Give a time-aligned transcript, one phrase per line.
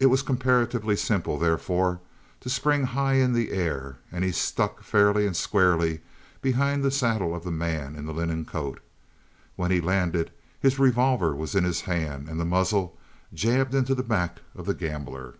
[0.00, 2.00] It was comparatively simple, therefore,
[2.40, 6.00] to spring high in the air, and he struck fairly and squarely
[6.42, 8.80] behind the saddle of the man in the linen coat.
[9.54, 12.98] When he landed his revolver was in his hand and the muzzle
[13.32, 15.36] jabbed into the back of the gambler.